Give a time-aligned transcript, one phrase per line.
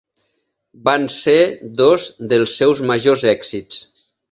[0.89, 1.35] Van ser
[1.83, 3.87] dos dels seus majors èxits.